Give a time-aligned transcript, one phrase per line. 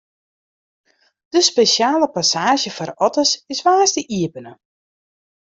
[1.33, 4.53] De spesjale passaazje foar otters is woansdei iepene.